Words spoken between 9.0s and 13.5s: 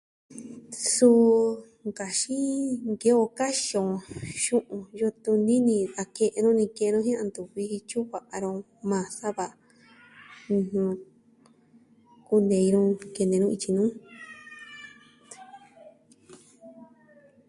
sava, ɨjɨn, kunei nu kene nu